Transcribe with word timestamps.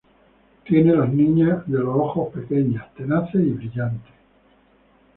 tenía 0.67 0.93
las 0.95 1.13
niñas 1.13 1.63
de 1.67 1.77
los 1.77 1.95
ojos 1.95 2.33
pequeñas, 2.33 2.91
tenaces 2.95 3.35
y 3.35 3.51
brillantes 3.51 4.11